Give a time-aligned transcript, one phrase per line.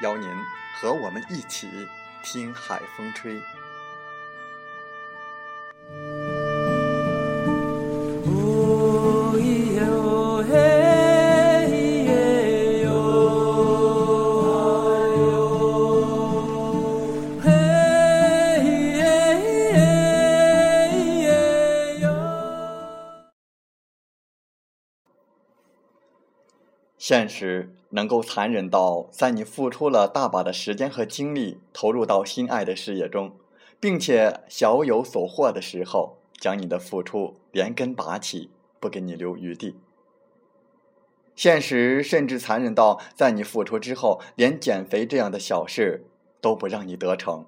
[0.00, 0.28] 邀您
[0.74, 1.88] 和我们一起
[2.22, 3.40] 听海风吹。
[26.98, 33.36] 现实能够残忍到，在你付出了大把的时间和精力投入到心爱的事业中，
[33.78, 39.76] 并且小有所获的时候，将你的付出连根拔起，不给你留余地。
[41.34, 46.06] 现实甚至残忍到，在你付出之后，连减肥这样的小事
[46.40, 47.44] 都不让你得逞，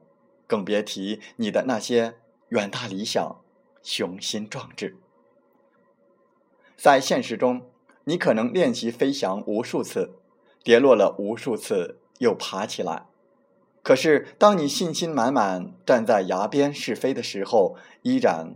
[0.46, 2.16] 更别提你的那些
[2.50, 3.40] 远大理想、
[3.82, 4.98] 雄心壮志。
[6.76, 7.62] 在现实中。
[8.08, 10.14] 你可能练习飞翔无数次，
[10.64, 13.04] 跌落了无数次，又爬起来。
[13.82, 18.54] 可是，当你信心满满站在崖边试飞的时候，依然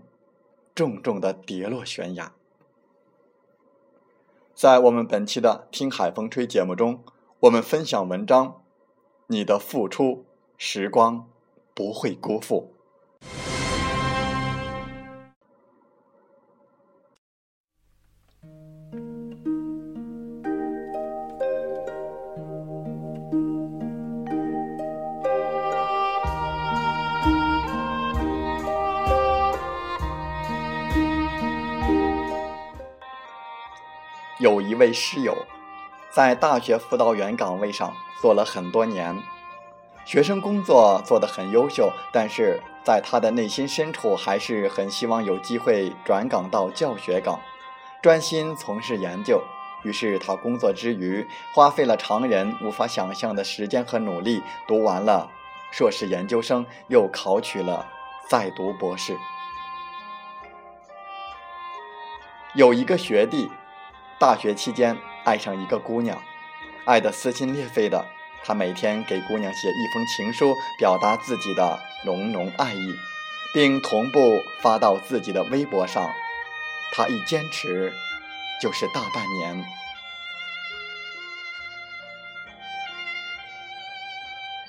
[0.75, 2.33] 重重的跌落悬崖。
[4.55, 7.05] 在我们本期的《听海风吹》节目中，
[7.41, 8.63] 我们分享文章：
[9.27, 10.25] 你的付出，
[10.57, 11.29] 时光
[11.75, 12.72] 不会辜负。
[34.43, 35.37] 有一位室友，
[36.11, 39.17] 在大学辅导员岗位上做了很多年，
[40.05, 47.39] 学生工作做得很优秀，但是在他的内心深处，还是很希望有机会转岗到教学岗，
[48.03, 49.41] 专心从事研究。
[49.85, 51.25] 于是他工作之余，
[51.55, 55.31] 花费了常人无法想象的时间和努力，读完了
[55.71, 57.87] 硕士研究生，又考取了
[58.29, 59.17] 在读博士。
[62.55, 63.49] 有一个学弟。
[64.19, 66.23] 大学期间爱上一个姑娘，
[66.85, 68.07] 爱得撕心裂肺的，
[68.45, 72.95] 他每天给姑娘写一封情书，表达自己的浓浓爱意，
[73.53, 76.11] 并同步发到自己的微博上。
[76.93, 77.93] 他一坚持
[78.61, 79.65] 就是大半年。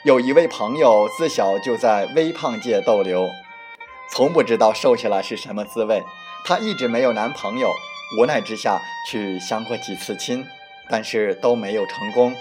[0.03, 3.29] 有一位朋友自小就在微胖界逗留，
[4.11, 6.03] 从不知道瘦下来是什么滋味。
[6.43, 7.71] 她一直没有男朋友。
[8.17, 10.45] 无奈之下，去相过几次亲，
[10.89, 12.35] 但是都没有成功。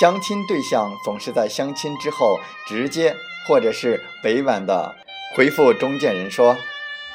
[0.00, 3.14] 相亲对象总是在相亲之后直接
[3.46, 4.96] 或者是委婉的
[5.36, 6.56] 回复中间人说，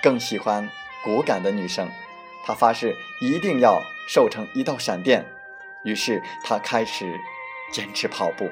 [0.01, 0.69] 更喜欢
[1.03, 1.89] 骨感的女生。
[2.45, 5.25] 他发誓一定要瘦成一道闪电。
[5.83, 7.19] 于是他开始
[7.71, 8.49] 坚持跑步。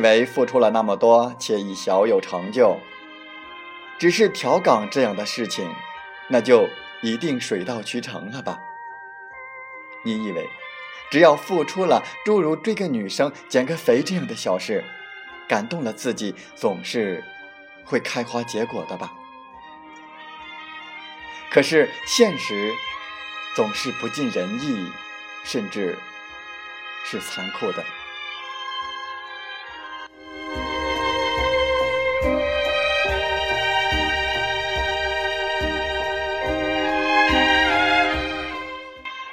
[0.00, 2.80] 以为付出了那么多，且已小有成就，
[3.98, 5.70] 只是调岗这样的事情，
[6.30, 6.66] 那就
[7.02, 8.58] 一定水到渠成了吧？
[10.02, 10.48] 你以为
[11.10, 14.82] 只要付出了，诸如追个女生、减个肥这样的小事，
[15.46, 17.22] 感动了自己，总是
[17.84, 19.12] 会开花结果的吧？
[21.50, 22.72] 可是现实
[23.54, 24.90] 总是不尽人意，
[25.44, 25.98] 甚至
[27.04, 27.84] 是残酷的。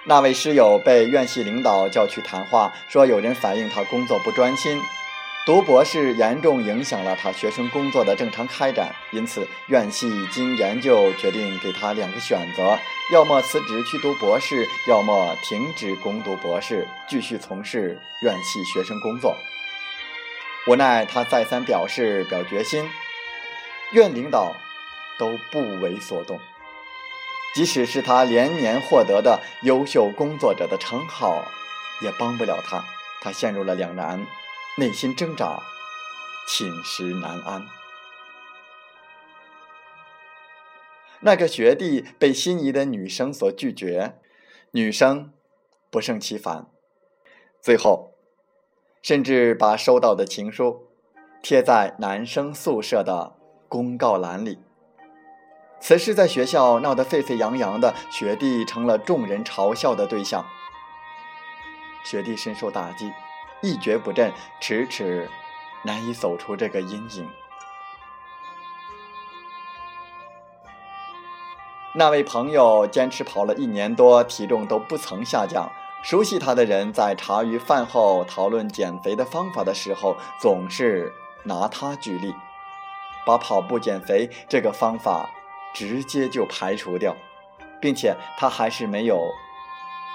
[0.09, 4.81] 那位师友被院系领导叫去谈话，说有人反映他工作不专心，
[5.45, 8.95] 读博士严重影响了他学生工作的正常开展。
[9.11, 12.79] 因此，院系经研究决定给他两个选择：
[13.11, 19.35] 要么辞职去读博士，要么停止攻读博士，继续从事院系学生工作。
[20.67, 22.89] 无奈他再三表示表决心，
[23.91, 24.55] 院领导
[25.19, 26.39] 都不为所动。
[27.55, 31.43] 即使是他连年获得的优秀工作者的称号，
[32.03, 32.83] 也帮不了他。
[33.21, 34.27] 他陷入了两难，
[34.77, 35.59] 内心挣扎，
[36.47, 37.67] 寝食难安。
[41.21, 44.19] 那个学弟被心仪的女生所拒绝，
[44.71, 45.33] 女生
[45.89, 46.67] 不胜其烦，
[47.59, 48.13] 最后
[49.01, 50.87] 甚至把收到的情书
[51.41, 53.35] 贴在男生宿舍的
[53.67, 54.59] 公告栏里。
[55.79, 60.45] 此事在学校闹得沸沸扬扬的，学弟成了众人嘲笑的对象。
[62.03, 63.11] 学弟深受打击，
[63.61, 65.29] 一蹶不振，迟迟
[65.83, 67.29] 难以走出这个阴影。
[71.95, 75.71] 那位朋友坚持跑了一年多，体重都不曾下降。
[76.03, 81.11] 熟悉他的人在茶余饭后讨论减肥的方法的时候，总是
[81.43, 82.35] 拿他举例，
[83.25, 85.29] 把跑步减肥这个方法。
[85.73, 87.15] 直接就排除掉，
[87.81, 89.21] 并且他还是没有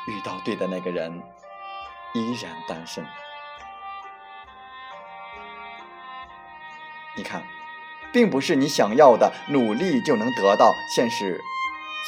[0.09, 1.23] 遇到对的那个人，
[2.15, 3.05] 依然单身。
[7.15, 7.43] 你看，
[8.13, 11.41] 并不是你想要的努力就能得到，现实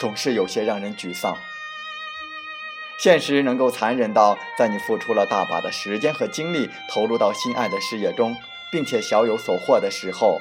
[0.01, 1.37] 总是有些让人沮丧。
[2.99, 8.35] 现实能够残忍到，在你付出了大把的时间和精力，投入到心爱的事业中，
[8.73, 10.41] 并且小有所获的时候，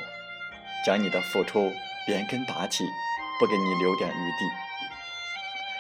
[0.86, 1.74] 将你的付出。
[2.08, 2.86] 连根拔起，
[3.40, 4.50] 不给你留点余地。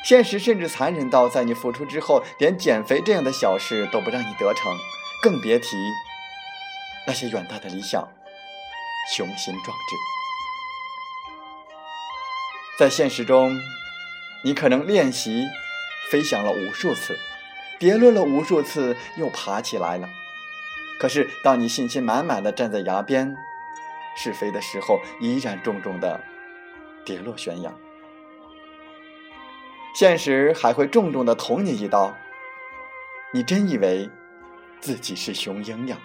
[0.03, 4.77] 现实甚至残忍到，在你付出之后，连减肥这样的小事都不让你得逞，
[5.21, 5.77] 更别提
[7.07, 8.07] 那些远大的理想、
[9.15, 9.95] 雄心壮志。
[12.77, 13.57] 在现实中，
[14.43, 15.47] 你可能练习
[16.11, 17.17] 飞翔了无数次，
[17.79, 20.09] 跌落了无数次，又爬起来了。
[20.99, 23.37] 可是，当你信心满满的站在崖边，
[24.15, 26.19] 试飞的时候，依然重重的
[27.05, 27.73] 跌落悬崖。
[29.95, 32.15] 现实还会重重的捅你一刀。
[33.31, 34.09] 你真以为
[34.79, 35.97] 自己是雄鹰呀？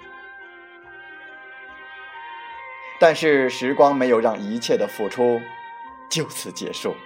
[3.01, 5.41] 但是时光没有让一切的付出
[6.11, 6.97] 就此结束。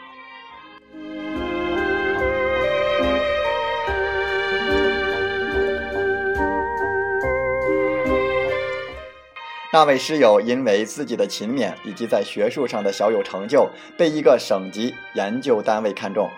[9.75, 16.31] 那位师友因为自己的勤勉以及在学术上的小有成就，被一个省级研究单位看中。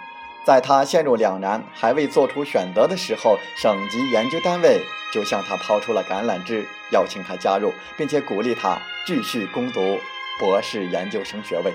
[0.47, 4.81] 在他陷入两难还未做出选择的时候，省级研究单位
[5.13, 9.99] 就向他抛出了橄榄枝，邀请他加入，并且鼓励他继续攻读
[10.39, 11.73] 博士研究生学位。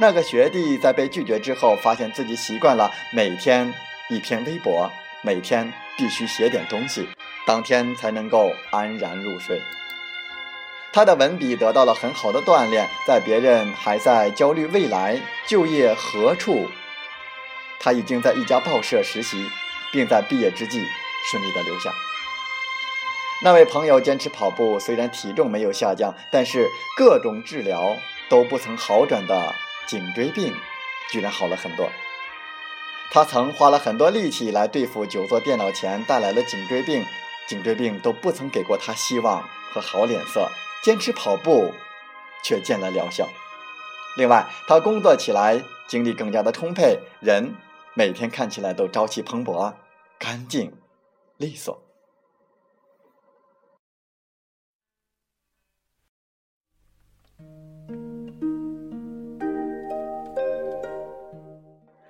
[0.00, 3.70] 那个学弟在被拒绝之后，发现自己习惯了每天
[4.08, 4.90] 一篇微博，
[5.20, 7.06] 每天必须写点东西，
[7.46, 9.60] 当天才能够安然入睡。
[10.94, 16.68] 他的文笔得到了很好的锻炼，在别人还在焦虑未来就业何处，
[17.80, 19.50] 他已经在一家报社实习，
[19.90, 20.80] 并在毕业之际
[21.28, 21.90] 顺利的留下。
[23.42, 27.96] 那位朋友坚持跑步，虽然体重没有下降，但是各种治疗
[28.28, 29.52] 都不曾好转的
[29.88, 30.54] 颈椎病，
[31.10, 31.90] 居然好了很多。
[33.10, 37.04] 他曾花了很多力气来对付久坐电脑前带来的颈椎病，
[37.48, 40.48] 颈椎病都不曾给过他希望和好脸色。
[40.84, 41.72] 坚持跑步，
[42.44, 43.26] 却见了疗效。
[44.18, 47.54] 另外，他工作起来精力更加的充沛，人
[47.94, 49.72] 每天看起来都朝气蓬勃、
[50.18, 50.76] 干净
[51.38, 51.82] 利索。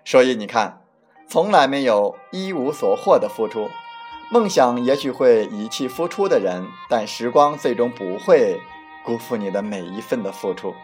[0.05, 0.85] 所以你看，
[1.29, 3.71] 从来没有一无所获的付出。
[4.31, 8.61] 梦想也许会遗弃付出的人，但时光最终不会
[9.05, 10.75] 辜负你的每一份的付出。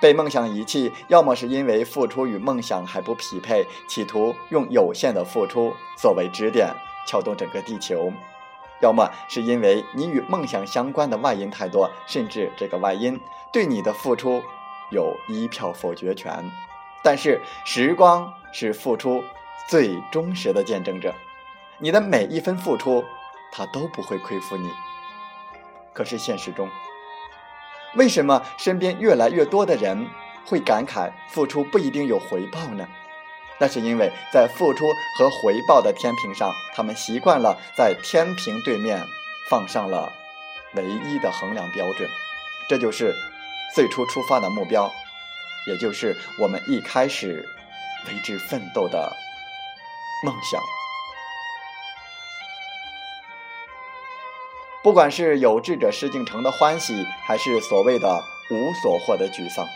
[0.00, 6.72] 被梦想遗弃，要么是因为付出与梦想还不匹配，企图用有限的付出作为支点
[7.06, 8.12] 撬动整个地球；
[8.80, 13.20] 要么是因为你与梦想相关的外因太多，甚至这个外因
[13.52, 14.42] 对你的付出
[14.90, 16.32] 有一票否决权。
[17.02, 19.22] 但是时光是付出
[19.68, 21.14] 最忠实的见证者。
[21.80, 23.04] 你的每一分付出，
[23.52, 24.68] 他都不会亏负你。
[25.92, 26.68] 可是现实中，
[27.94, 30.08] 为什么身边越来越多的人
[30.44, 32.86] 会感慨付出不一定有回报呢？
[33.60, 39.04] 那是因为在付出和回报的天平上，他们习惯了在天平对面
[39.50, 40.12] 放上了
[40.74, 42.08] 唯一的衡量标准，
[42.68, 43.14] 这就是
[43.74, 44.92] 最初出发的目标，
[45.66, 47.44] 也就是我们一开始
[48.06, 49.12] 为之奋斗的
[50.24, 50.60] 梦想。
[54.82, 59.66] 不管是有志者事竟成的欢喜，还是所谓的无所获的沮丧，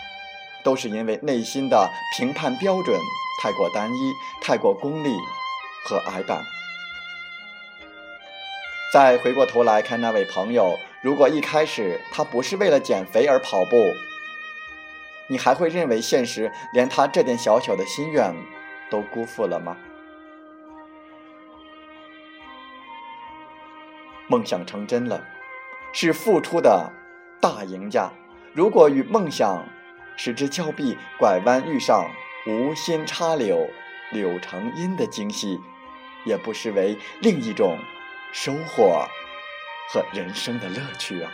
[0.63, 2.99] 都是因为内心的评判标准。
[3.43, 5.17] 太过单一，太过功利
[5.85, 6.45] 和矮板。
[8.93, 13.77] 再回过头来看那位朋友，如果一开始他不是为了减肥而跑步，
[15.27, 18.33] 你还会认为现实连他这点小小的心愿
[18.89, 19.77] 都辜负了吗？
[24.33, 25.23] 梦想成真了，
[25.93, 26.91] 是付出的
[27.39, 28.11] 大赢家。
[28.55, 29.63] 如果与梦想
[30.17, 32.11] 失之交臂，拐弯遇上。
[32.45, 33.69] 无心插柳，
[34.11, 35.61] 柳成荫的惊喜，
[36.25, 37.79] 也不失为另一种
[38.33, 39.07] 收获
[39.89, 41.31] 和人生的乐趣啊。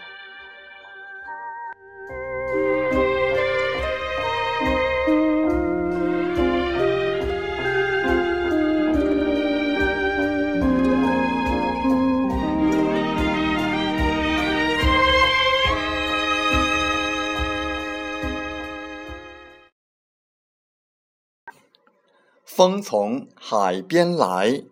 [22.59, 24.65] 风从海边来，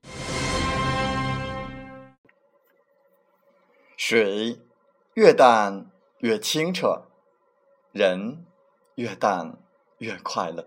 [3.97, 4.59] 水
[5.15, 5.87] 越淡
[6.19, 7.03] 越清澈，
[7.93, 8.45] 人
[8.97, 9.61] 越淡
[9.99, 10.67] 越快乐。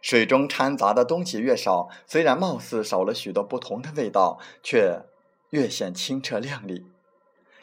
[0.00, 5.00] 水中掺杂的东西越少，虽然貌似少了许多不同的味道，却
[5.50, 6.86] 越显清澈亮丽。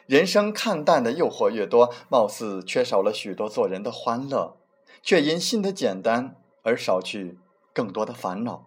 [0.04, 4.58] 人生看淡的诱惑越多，貌似缺少了许多做人的欢乐，
[5.02, 7.38] 却因心的简单而少去。
[7.72, 8.66] 更多的烦恼，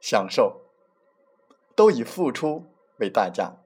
[0.00, 0.62] 享受
[1.74, 2.66] 都以付出
[2.98, 3.56] 为代价。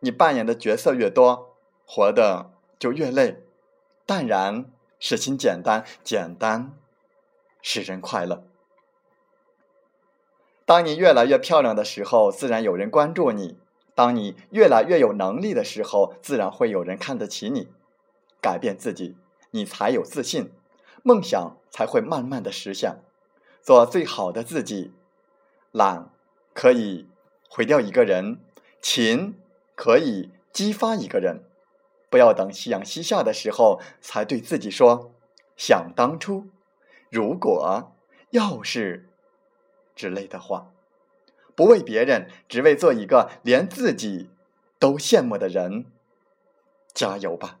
[0.00, 1.56] 你扮演的角色越多，
[1.86, 3.44] 活的就越累。
[4.06, 6.76] 淡然使心简单，简单
[7.62, 8.44] 使人快乐。
[10.64, 13.56] 当你越来越漂亮的时候，自然有人关注你；
[13.94, 17.68] 当你越来越有能力的时候，自然会有人看得起你。
[18.40, 19.16] 改变自己，
[19.50, 20.52] 你才有自信。
[21.02, 23.02] 梦想才会慢慢的实现，
[23.62, 24.92] 做最好的自己。
[25.72, 26.10] 懒
[26.52, 27.08] 可以
[27.48, 28.40] 毁掉一个人，
[28.82, 29.38] 勤
[29.74, 31.44] 可以激发一个人。
[32.10, 35.12] 不要等夕阳西下的时候才对自己说
[35.56, 36.48] “想当初
[37.08, 37.92] ”“如果
[38.30, 39.08] ”“要是”
[39.94, 40.72] 之类的话。
[41.54, 44.30] 不为别人，只为做一个连自己
[44.78, 45.86] 都羡慕的人。
[46.92, 47.60] 加油吧！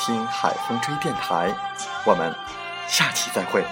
[0.00, 1.54] 听海风吹电台
[2.06, 2.34] 我们
[2.88, 3.62] 下期再会。